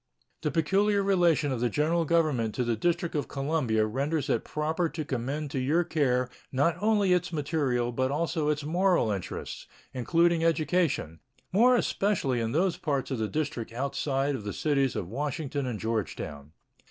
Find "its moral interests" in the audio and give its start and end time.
8.49-9.67